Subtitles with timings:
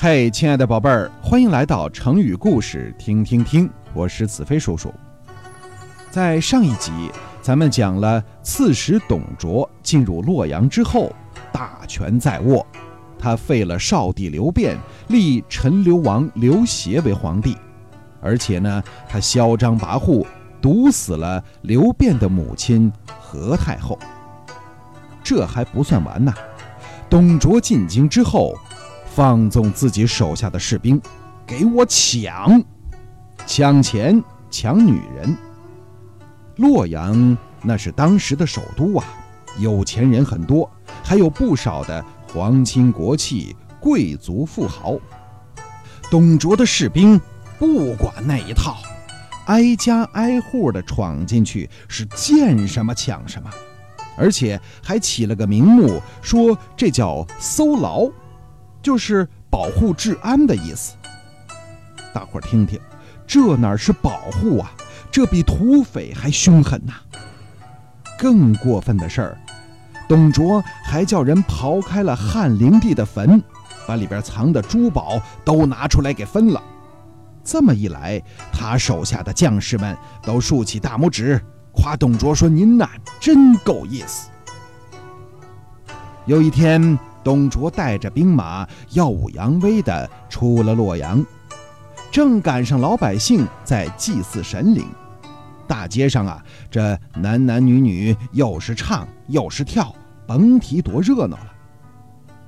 [0.00, 4.94] 嘿，亲爱的宝贝儿，欢迎来到成语故事听听听，我是子飞叔叔。
[6.08, 7.10] 在上一集，
[7.42, 11.12] 咱们讲了刺史董卓进入洛阳之后，
[11.52, 12.64] 大权在握，
[13.18, 17.56] 他废了少帝刘辩，立陈留王刘协为皇帝，
[18.20, 20.24] 而且呢，他嚣张跋扈，
[20.62, 23.98] 毒死了刘辩的母亲何太后。
[25.24, 26.32] 这还不算完呐，
[27.10, 28.54] 董卓进京之后。
[29.18, 31.02] 放纵自己手下的士兵，
[31.44, 32.62] 给我抢，
[33.48, 35.36] 抢钱抢女人。
[36.58, 39.04] 洛阳那是当时的首都啊，
[39.58, 40.70] 有钱人很多，
[41.02, 44.96] 还有不少的皇亲国戚、贵族富豪。
[46.08, 47.20] 董卓的士兵
[47.58, 48.76] 不管那一套，
[49.46, 53.50] 挨家挨户的闯进去，是见什么抢什么，
[54.16, 58.08] 而且还起了个名目，说这叫搜牢。
[58.82, 60.94] 就是保护治安的意思。
[62.14, 62.80] 大伙儿听听，
[63.26, 64.72] 这哪是保护啊？
[65.10, 66.92] 这比土匪还凶狠呐！
[68.18, 69.38] 更过分的事儿，
[70.08, 73.42] 董卓还叫人刨开了汉灵帝的坟，
[73.86, 76.62] 把里边藏的珠宝都拿出来给分了。
[77.42, 81.40] 这么一来，他手下的将士们都竖起大拇指，
[81.72, 84.28] 夸董卓说：“您呐，真够意思。”
[86.26, 86.98] 有一天。
[87.28, 91.22] 董卓带着兵马耀武扬威地出了洛阳，
[92.10, 94.86] 正赶上老百姓在祭祀神灵，
[95.66, 99.94] 大街上啊，这男男女女又是唱又是跳，
[100.26, 101.52] 甭提多热闹了。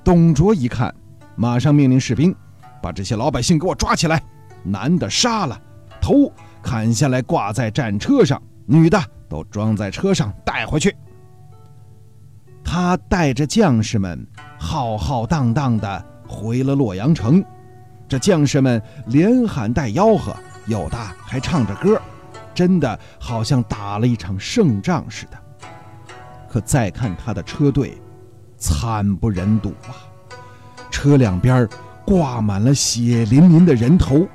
[0.03, 0.95] 董卓一看，
[1.37, 2.35] 马上命令士兵
[2.81, 4.23] 把这些老百姓给我抓起来，
[4.63, 5.61] 男的杀了，
[6.01, 10.97] 头砍下来挂在战车上，女的都装在车上带回去。
[12.65, 14.27] 他带着将士们。
[14.63, 17.43] 浩浩荡荡地回了洛阳城，
[18.07, 20.37] 这将士们连喊带吆喝，
[20.67, 21.99] 有的还唱着歌，
[22.55, 25.39] 真的好像打了一场胜仗似的。
[26.47, 27.97] 可再看他的车队，
[28.59, 29.97] 惨不忍睹啊！
[30.91, 31.67] 车两边
[32.05, 34.29] 挂满了血淋淋的人头，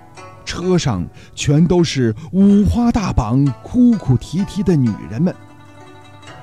[0.44, 5.34] 车上全都是五花大绑、哭哭啼啼的女人们。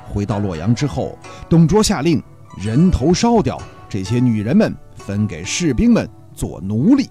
[0.09, 1.19] 回到洛阳之后，
[1.49, 2.23] 董卓下令。
[2.57, 7.09] 人头烧掉，这些女人们分给士兵们做奴隶。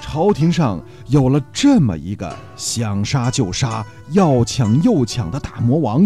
[0.00, 6.04] 朝廷上有了这么一个想杀就杀、要抢又抢的大魔王，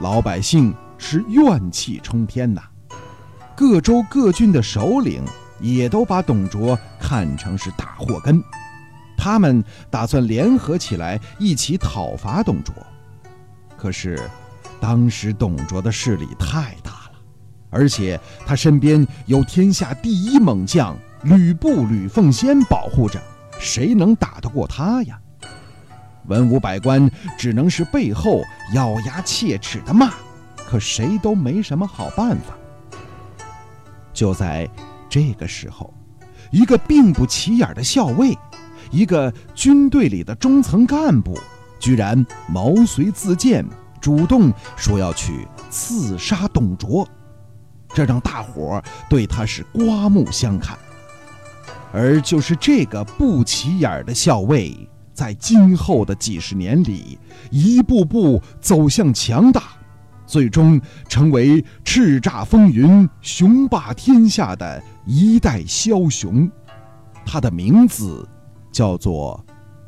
[0.00, 2.62] 老百姓是怨气冲天呐。
[3.56, 5.24] 各州各郡的首领
[5.60, 8.40] 也都把董卓看成是大祸根，
[9.18, 12.72] 他们打算联合起来一起讨伐董卓。
[13.76, 14.20] 可是。
[14.80, 17.18] 当时董卓的势力太大了，
[17.70, 23.20] 而且他身边有天下第一猛将吕布、吕奉先保护着，
[23.58, 25.18] 谁能打得过他呀？
[26.26, 28.42] 文武百官只能是背后
[28.74, 30.12] 咬牙切齿的骂，
[30.56, 32.56] 可谁都没什么好办法。
[34.12, 34.68] 就在
[35.08, 35.92] 这个时候，
[36.50, 38.36] 一个并不起眼的校尉，
[38.90, 41.38] 一个军队里的中层干部，
[41.78, 43.64] 居然毛遂自荐。
[44.06, 47.04] 主动说要去刺杀董卓，
[47.92, 50.78] 这让大伙儿对他是刮目相看。
[51.92, 57.18] 而就是这个不起眼的校尉，在今后的几十年里，
[57.50, 59.72] 一步步走向强大，
[60.24, 66.48] 最终成为叱咤风云、雄霸天下的一代枭雄。
[67.24, 68.24] 他的名字
[68.70, 69.44] 叫做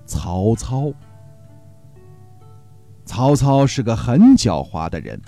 [0.06, 0.92] 曹操。
[3.08, 5.18] 曹操是个很狡猾的人，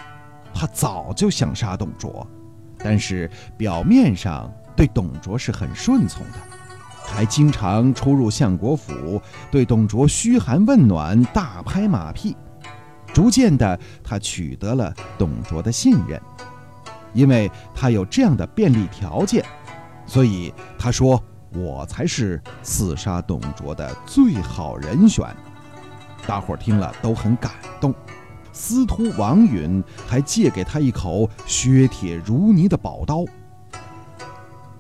[0.52, 2.26] 他早就想杀董卓，
[2.76, 6.34] 但是表面上对董卓是很顺从的，
[7.06, 9.20] 还经常出入相国府，
[9.50, 12.36] 对董卓嘘寒问暖、大拍马屁。
[13.14, 16.20] 逐渐的，他取得了董卓的信任，
[17.14, 19.42] 因为他有这样的便利条件，
[20.04, 21.20] 所以他说
[21.56, 25.26] ：“我才是刺杀董卓的最好人选。”
[26.30, 27.50] 大伙儿听了都很感
[27.80, 27.92] 动，
[28.52, 33.24] 司徒王允还借给他一口削铁如泥的宝刀。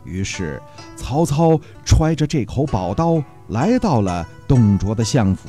[0.04, 0.62] 于是，
[0.96, 5.48] 曹操揣着这口宝刀来到了董卓的相府，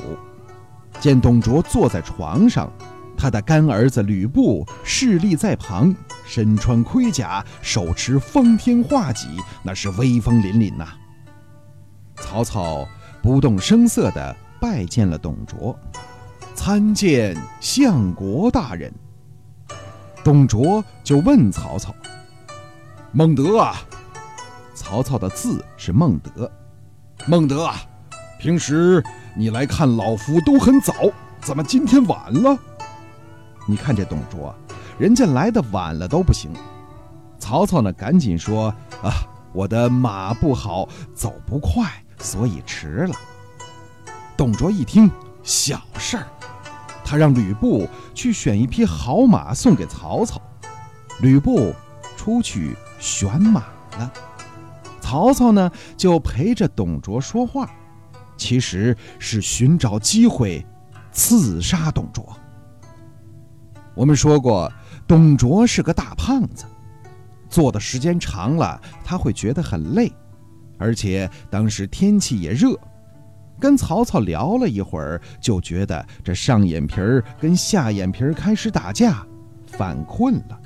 [0.98, 2.68] 见董卓坐在床上，
[3.16, 5.94] 他的干儿子吕布侍立在旁，
[6.26, 9.28] 身穿盔甲，手持方天画戟，
[9.62, 10.88] 那是威风凛凛呐。
[12.16, 12.88] 曹操
[13.22, 14.36] 不动声色地。
[14.62, 15.76] 拜见了董卓，
[16.54, 18.92] 参见相国大人。
[20.22, 21.92] 董卓就问曹操
[23.10, 23.74] ：“孟德啊！”
[24.72, 26.48] 曹操的字是孟德。
[27.26, 27.74] 孟德啊，
[28.38, 29.02] 平时
[29.34, 30.94] 你来看老夫都很早，
[31.40, 32.56] 怎么今天晚了？
[33.66, 34.54] 你看这董卓，
[34.96, 36.52] 人家来的晚了都不行。
[37.36, 38.68] 曹操呢，赶紧说
[39.02, 39.10] 啊，
[39.52, 43.16] 我的马不好，走不快，所以迟了。
[44.42, 45.08] 董卓一听，
[45.44, 46.26] 小事儿，
[47.04, 50.42] 他让吕布去选一匹好马送给曹操。
[51.20, 51.72] 吕布
[52.16, 53.62] 出去选马
[53.98, 54.12] 了，
[55.00, 57.70] 曹操呢就陪着董卓说话，
[58.36, 60.66] 其实是寻找机会
[61.12, 62.36] 刺杀董卓。
[63.94, 64.72] 我们说过，
[65.06, 66.64] 董卓是个大胖子，
[67.48, 70.12] 坐的时间长了，他会觉得很累，
[70.78, 72.76] 而且当时天气也热，
[73.62, 79.24] 跟曹操聊了一会儿，就觉得这上眼皮儿跟下眼皮儿开始打架，
[79.68, 80.58] 犯困了。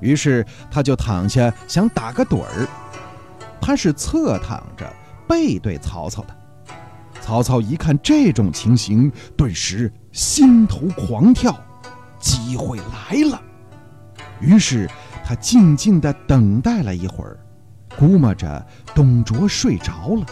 [0.00, 2.68] 于是他就躺下想打个盹儿，
[3.60, 4.88] 他是侧躺着
[5.26, 6.36] 背对曹操的。
[7.20, 11.58] 曹操一看这种情形，顿时心头狂跳，
[12.20, 13.42] 机会来了。
[14.38, 14.88] 于是
[15.24, 17.36] 他静静地等待了一会儿，
[17.98, 18.64] 估摸着
[18.94, 20.26] 董卓睡着了。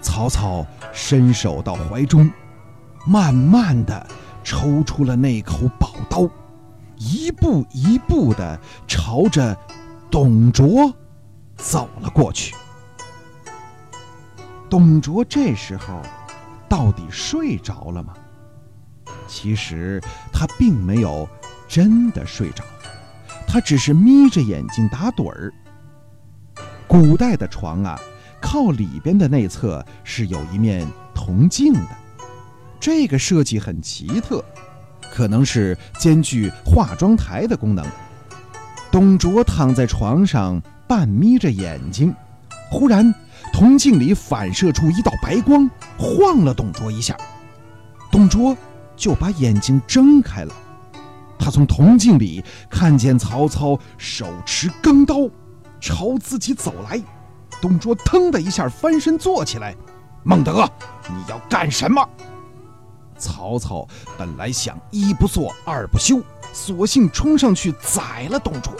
[0.00, 2.30] 曹操伸手到怀中，
[3.06, 4.06] 慢慢的
[4.42, 6.28] 抽出了那口宝刀。
[6.96, 9.56] 一步一步的朝着
[10.10, 10.92] 董卓
[11.56, 12.54] 走了过去。
[14.68, 16.00] 董卓这时候
[16.68, 18.12] 到底睡着了吗？
[19.26, 20.00] 其实
[20.32, 21.28] 他并没有
[21.66, 22.62] 真的睡着，
[23.46, 25.52] 他只是眯着眼睛打盹儿。
[26.86, 27.98] 古代的床啊，
[28.40, 31.88] 靠里边的内侧是有一面铜镜的，
[32.80, 34.44] 这个设计很奇特。
[35.12, 37.84] 可能是兼具化妆台的功能。
[38.92, 42.14] 董卓躺在床上，半眯着眼睛，
[42.70, 43.12] 忽然
[43.52, 47.16] 铜镜里反射出一道白光，晃了董卓一下，
[48.10, 48.56] 董卓
[48.96, 50.54] 就把眼睛睁开了。
[51.36, 55.28] 他从铜镜里看见曹操手持钢刀，
[55.80, 57.00] 朝自己走来。
[57.60, 59.74] 董卓腾的一下翻身坐起来
[60.24, 60.68] ：“孟德，
[61.08, 62.06] 你要干什么？”
[63.18, 63.86] 曹操
[64.16, 66.22] 本来想一不做二不休，
[66.52, 68.72] 索性冲上去宰了董卓。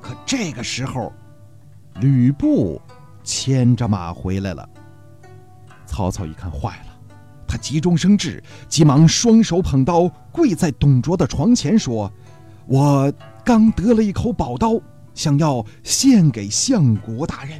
[0.00, 1.12] 可这个时候，
[2.00, 2.80] 吕布
[3.24, 4.68] 牵着马回来了。
[5.86, 7.14] 曹操一看坏了，
[7.48, 12.12] 他急中生智，急忙双手捧刀，跪在董卓的床前说
[12.68, 13.10] ：“我
[13.42, 14.78] 刚得了一口宝刀，
[15.14, 17.58] 想要献给相国大人。”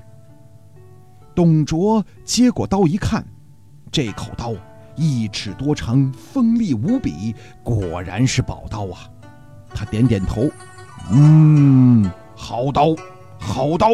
[1.36, 3.22] 董卓接过刀一看，
[3.92, 4.54] 这口刀。
[4.96, 9.06] 一尺多长，锋利无比，果然是宝刀啊！
[9.74, 10.48] 他点点头，
[11.10, 12.96] 嗯，好刀，
[13.38, 13.88] 好刀。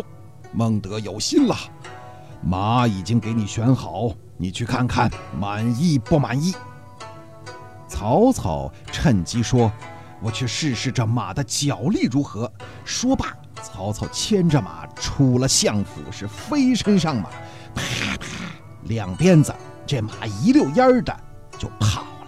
[0.53, 1.56] 孟德有心了，
[2.41, 6.55] 马已经给你选好，你去看看，满意不满意？
[7.89, 9.73] 曹操趁机说
[10.23, 12.49] ：“我去试试这马的脚力如何。”
[12.87, 17.31] 说罢，曹操牵着马出了相府，是飞身上马，
[17.75, 18.26] 啪啪
[18.85, 19.55] 两鞭子。
[19.87, 21.14] 这马一溜烟儿的
[21.59, 22.26] 就跑了。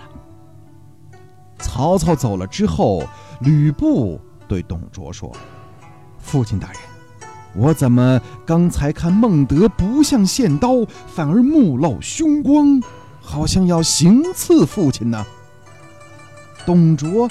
[1.59, 3.05] 曹操走了之后，
[3.41, 5.35] 吕布对董卓说
[6.19, 6.81] ：“父亲大人，
[7.55, 12.83] 我怎么刚才看孟德不像献刀，反而目露凶光，
[13.21, 15.25] 好像要行刺父亲呢？”
[16.67, 17.29] 董卓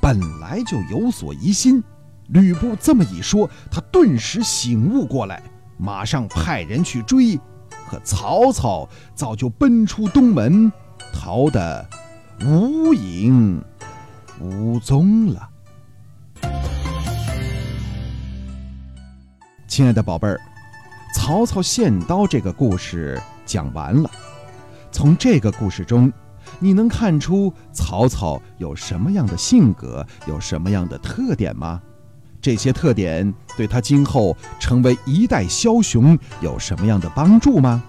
[0.00, 1.82] 本来就有所疑心，
[2.28, 5.42] 吕布这么一说，他顿时醒悟过来，
[5.78, 7.38] 马上派人去追。
[7.88, 10.72] 可曹操早就奔出东门，
[11.12, 11.86] 逃得
[12.44, 13.62] 无影
[14.40, 15.48] 无踪了。
[19.68, 20.40] 亲爱的宝贝儿，
[21.14, 24.10] 曹操献刀这个故事讲完了。
[24.90, 26.12] 从这个故事中，
[26.58, 31.80] 你能看出曹操有什么样的性格，有什么样的特点吗？
[32.46, 37.82] 这些特点对他今后成为一代枭雄有什么样的帮助吗？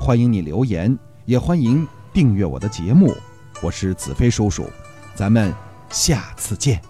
[0.00, 3.14] 欢迎你留言，也欢迎订阅我的节目。
[3.60, 4.64] 我是子飞叔叔，
[5.14, 5.52] 咱们
[5.90, 6.87] 下次见。